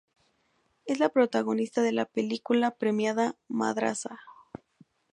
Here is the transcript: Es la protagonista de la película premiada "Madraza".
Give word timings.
Es 0.85 0.97
la 0.97 1.09
protagonista 1.09 1.83
de 1.83 1.91
la 1.91 2.05
película 2.05 2.71
premiada 2.71 3.35
"Madraza". 3.47 4.17